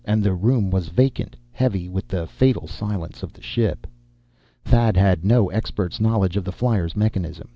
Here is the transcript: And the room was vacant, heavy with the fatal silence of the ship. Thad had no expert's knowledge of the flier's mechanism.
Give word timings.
And 0.03 0.23
the 0.23 0.33
room 0.33 0.71
was 0.71 0.87
vacant, 0.87 1.35
heavy 1.51 1.87
with 1.87 2.07
the 2.07 2.25
fatal 2.25 2.65
silence 2.67 3.21
of 3.21 3.33
the 3.33 3.41
ship. 3.43 3.85
Thad 4.65 4.97
had 4.97 5.23
no 5.23 5.49
expert's 5.51 5.99
knowledge 6.01 6.37
of 6.37 6.43
the 6.43 6.51
flier's 6.51 6.95
mechanism. 6.95 7.49